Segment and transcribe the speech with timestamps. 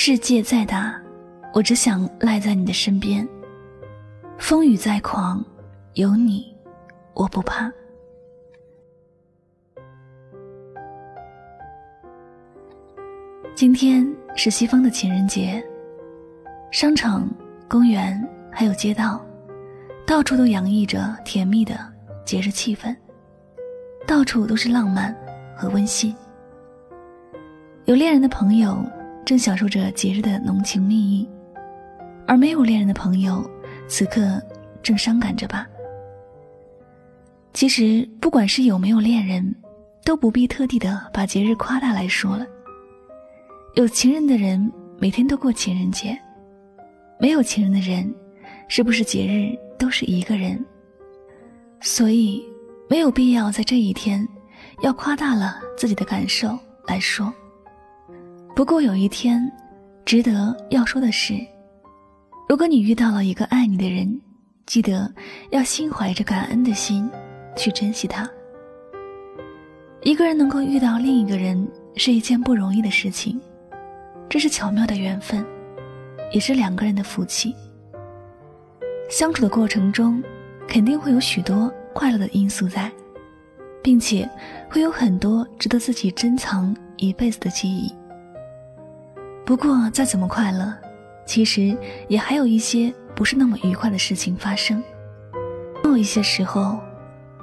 [0.00, 0.94] 世界再大，
[1.52, 3.28] 我只想赖在你的身边。
[4.38, 5.44] 风雨再狂，
[5.94, 6.56] 有你，
[7.14, 7.68] 我不怕。
[13.56, 15.60] 今天是西方的情人节，
[16.70, 17.28] 商场、
[17.66, 19.20] 公园还有街道，
[20.06, 21.76] 到处都洋溢着甜蜜的
[22.24, 22.96] 节日气氛，
[24.06, 25.12] 到处都是浪漫
[25.56, 26.14] 和温馨。
[27.86, 28.80] 有恋人的朋友
[29.28, 31.28] 正享受着节日的浓情蜜意，
[32.26, 33.44] 而没有恋人的朋友
[33.86, 34.42] 此刻
[34.82, 35.68] 正伤感着吧。
[37.52, 39.54] 其实，不管是有没有恋人，
[40.02, 42.46] 都不必特地的把节日夸大来说了。
[43.74, 46.18] 有情人的人每天都过情人节，
[47.20, 48.10] 没有情人的人，
[48.66, 50.58] 是不是节日都是一个人？
[51.82, 52.42] 所以
[52.88, 54.26] 没有必要在这一天，
[54.80, 57.30] 要夸大了自己的感受来说。
[58.58, 59.48] 不过有一天，
[60.04, 61.34] 值得要说的是，
[62.48, 64.20] 如果你遇到了一个爱你的人，
[64.66, 65.08] 记得
[65.52, 67.08] 要心怀着感恩的心
[67.56, 68.28] 去珍惜他。
[70.02, 73.40] 一个人能够遇到另一个人是一件不容易的事情。
[74.28, 75.46] 这是巧妙的缘分，
[76.32, 77.54] 也是两个人的福气。
[79.08, 80.20] 相处的过程中，
[80.66, 82.90] 肯定会有许多快乐的因素在，
[83.84, 84.28] 并且
[84.68, 87.94] 会有很多值得自己珍藏一辈子的记忆。
[89.48, 90.74] 不过，再怎么快乐，
[91.24, 91.74] 其实
[92.06, 94.84] 也还有一些不是那么愉快的事情发生。
[95.82, 96.78] 总有一些时候，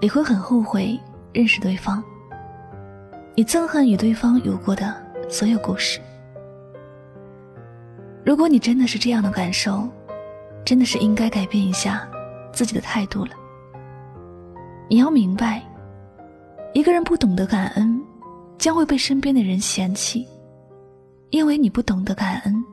[0.00, 0.98] 你会很后悔
[1.30, 2.02] 认识对方，
[3.34, 4.96] 你憎恨与对方有过的
[5.28, 6.00] 所有故事。
[8.24, 9.86] 如果你真的是这样的感受，
[10.64, 12.08] 真的是应该改变一下
[12.50, 13.32] 自己的态度了。
[14.88, 15.62] 你要明白，
[16.72, 18.02] 一个人不懂得感恩，
[18.56, 20.26] 将会被身边的人嫌弃，
[21.30, 22.64] 因为你不懂得感恩，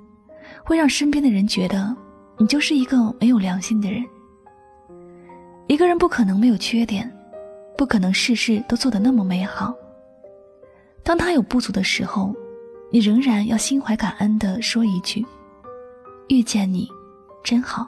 [0.63, 1.95] 会让身边的人觉得
[2.37, 4.03] 你就是一个没有良心的人。
[5.67, 7.11] 一个人不可能没有缺点，
[7.77, 9.73] 不可能事事都做得那么美好。
[11.03, 12.35] 当他有不足的时候，
[12.91, 15.25] 你仍然要心怀感恩的说一句。
[16.29, 16.89] 遇见你，
[17.43, 17.87] 真好。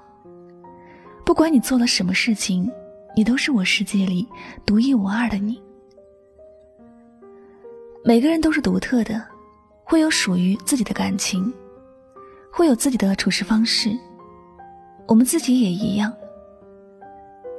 [1.25, 2.72] 不管你做了什么事情，
[3.16, 4.28] 你都是我世界里
[4.66, 5.62] 独一无二的你。
[8.03, 9.25] 每个人都是独特的，
[9.90, 11.52] 会有属于自己的感情，
[12.52, 13.90] 会有自己的处事方式。
[15.08, 16.14] 我们自己也一样。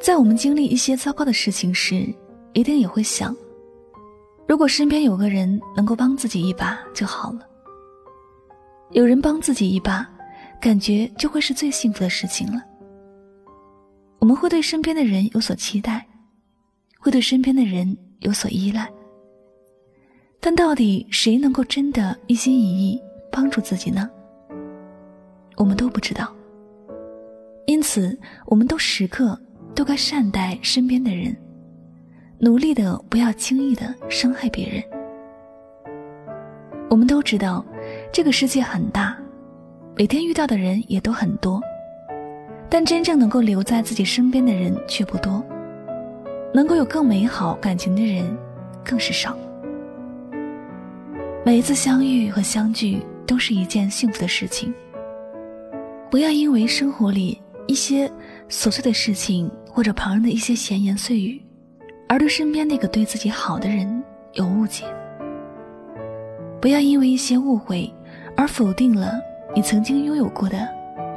[0.00, 2.06] 在我们经历一些糟糕的事情时，
[2.52, 3.36] 一定也会想：
[4.46, 7.40] 如果身边有个人能够帮自己一把就好了。
[8.92, 10.08] 有人帮自己一把。
[10.60, 12.62] 感觉就会是最幸福的事情了。
[14.18, 16.06] 我们会对身边的人有所期待，
[16.98, 18.86] 会对身边的人有所依赖。
[20.40, 24.08] 但到底谁能够真的一心一意帮助自己呢？
[25.56, 26.34] 我们都不知道。
[27.66, 29.38] 因此，我们都时刻
[29.74, 31.36] 都该善待身边的人，
[32.38, 34.82] 努力的不要轻易的伤害别人。
[36.88, 37.64] 我们都知道，
[38.10, 39.16] 这个世界很大。
[39.94, 41.60] 每天遇到的人也都很多，
[42.70, 45.44] 但真正能够留在自己身边的人却不多，
[46.54, 48.24] 能够有更美好感情的人
[48.82, 49.36] 更是少。
[51.50, 54.72] 每一次相遇和相聚都是一件幸福的事情。
[56.08, 58.08] 不要因为生活里一些
[58.48, 61.42] 琐碎的事情或者旁人的一些闲言碎语，
[62.08, 64.00] 而对身边那个对自己好的人
[64.34, 64.84] 有误解。
[66.60, 67.92] 不要因为一些误会
[68.36, 69.20] 而否定了。
[69.52, 70.68] 你曾经拥有过的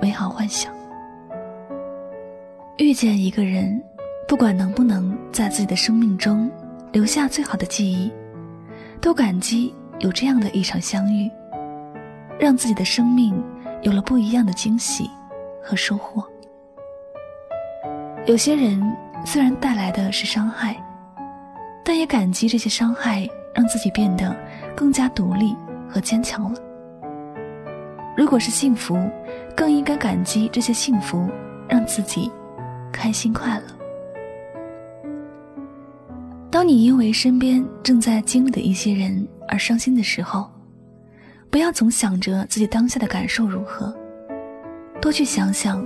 [0.01, 0.73] 美好幻想，
[2.79, 3.79] 遇见一个人，
[4.27, 6.49] 不管能不能在自己的生命中
[6.91, 8.11] 留下最好的记忆，
[8.99, 9.71] 都感激
[10.03, 11.31] 有这样的一场相遇，
[12.37, 13.41] 让自己的生命
[13.83, 15.09] 有了不一样的惊喜
[15.63, 16.21] 和收获。
[18.25, 18.81] 有些人
[19.25, 20.75] 虽然带来的是伤害，
[21.85, 24.35] 但也感激这些伤害，让自己变得
[24.75, 25.55] 更加独立
[25.87, 26.59] 和坚强了。
[28.17, 28.97] 如果是幸福，
[29.55, 31.29] 更应该感激这些幸福，
[31.69, 32.29] 让自己
[32.91, 33.65] 开心快乐。
[36.51, 40.49] 当你因为身边正在经历的一些人而伤心的时候，
[41.51, 43.95] 不要总想着自己当下的感受如何，
[44.99, 45.85] 多去想想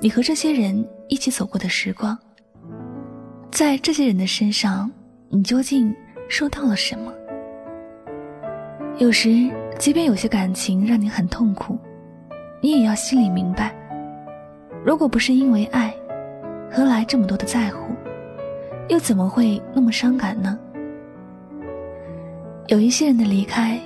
[0.00, 2.18] 你和这些人一起走过的时光，
[3.50, 4.90] 在这些人的身上，
[5.28, 5.94] 你究竟
[6.26, 7.12] 收到了什么？
[8.96, 9.50] 有时。
[9.78, 11.76] 即便有些感情让你很痛苦，
[12.60, 13.74] 你也要心里明白，
[14.84, 15.92] 如果不是因为爱，
[16.70, 17.92] 何来这么多的在乎？
[18.88, 20.56] 又怎么会那么伤感呢？
[22.72, 23.78] 有一些人的离开，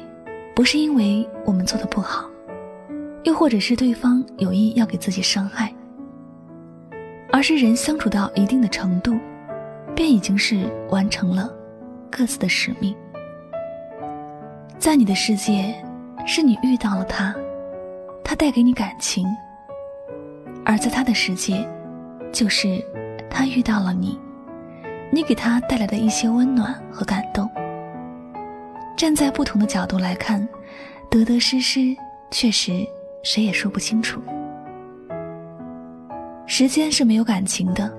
[0.54, 2.30] 不是因为我们做的不好，
[3.24, 5.74] 又或者是对方有意要给自己伤害，
[7.32, 9.18] 而是人相处到一定的程度，
[9.92, 11.52] 便已经是完成了
[12.08, 12.94] 各自的使命。
[14.78, 15.74] 在你的世界，
[16.24, 17.34] 是你遇到了他，
[18.22, 19.26] 他带给你感情；
[20.64, 21.68] 而在他的世界，
[22.30, 22.80] 就是
[23.28, 24.16] 他遇到了你，
[25.10, 27.50] 你给他带来的一些温暖和感动。
[28.96, 30.46] 站在不同的角度来看，
[31.10, 31.94] 得得失失，
[32.30, 32.86] 确实。
[33.22, 34.22] 谁也说不清楚。
[36.46, 37.92] 时间是没有感情的，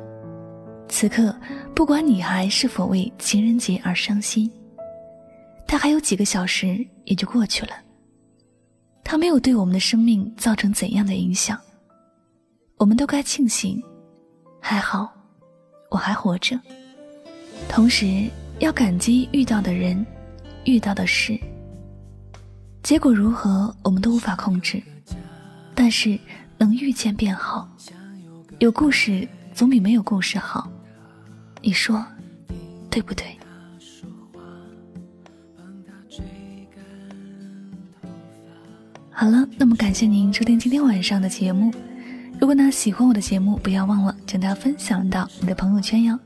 [0.88, 1.36] 此刻
[1.76, 4.50] 不管你还是否为情人节而伤心，
[5.68, 7.74] 它还有几个小时也就过去了。
[9.04, 11.60] 它没有对我们的生命造成怎样的影响，
[12.78, 13.84] 我们都该庆幸，
[14.62, 15.14] 还好
[15.90, 16.58] 我还活着。
[17.68, 18.30] 同时
[18.60, 20.06] 要感激遇到的人，
[20.68, 21.40] 遇到的事。
[22.84, 24.84] 结果如何，我们都无法控制。
[25.74, 26.20] 但是
[26.58, 27.70] 能遇见便好，
[28.60, 30.70] 有故事总比没有故事好，
[31.62, 32.04] 你说
[32.90, 33.26] 对不对？
[39.12, 41.72] 好了，那么感谢您收听今天晚上的节目。
[42.40, 46.20] 如果呢喜欢我的节目，不要忘了将它分享到你的朋友圈哟。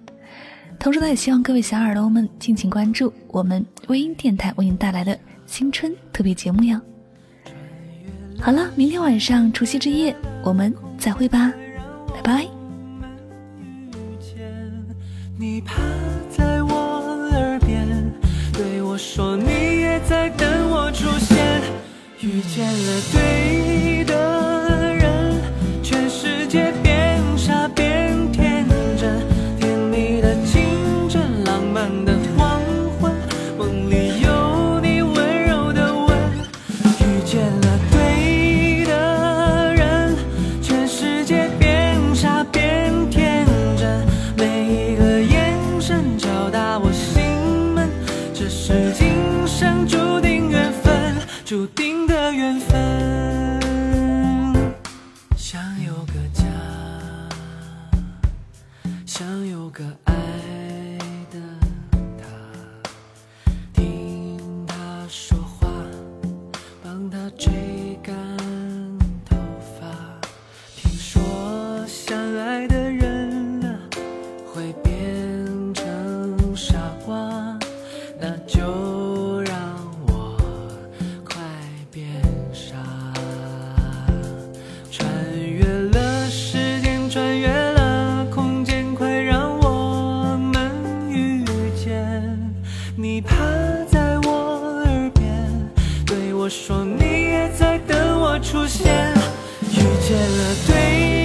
[0.82, 6.82] 同时呢，也希望各位小耳朵们敬请关注我们微音电台为您带来的新春特别节目哟。
[8.40, 11.54] 好了，明天晚上除夕之夜，我们再会吧，
[12.16, 12.48] 拜拜。
[15.38, 15.80] 你趴
[16.32, 17.88] 在我耳边，
[18.52, 21.62] 对我说你也在等我出现，
[22.22, 23.81] 遇见了对
[59.52, 60.61] 有个爱。
[96.84, 99.14] 你也在等我出现
[99.72, 101.21] 遇见了对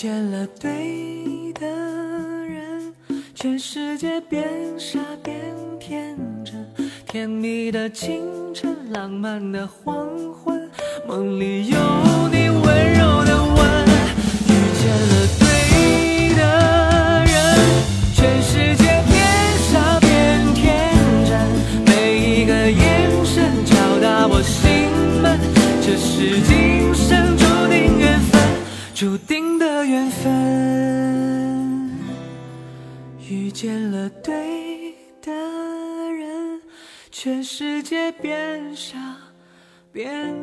[0.00, 1.66] 见了对的
[2.46, 2.94] 人，
[3.34, 5.36] 全世界变傻变
[5.80, 6.64] 天真，
[7.04, 8.22] 甜蜜的清
[8.54, 10.70] 晨，浪漫的黄昏，
[11.04, 11.76] 梦里有
[12.30, 12.37] 你。
[33.28, 35.32] 遇见了对的
[36.12, 36.60] 人。
[37.10, 38.98] 全世界变傻，
[39.92, 40.34] 变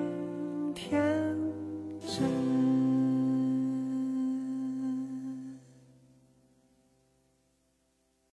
[0.74, 0.94] 天
[2.01, 2.64] 真。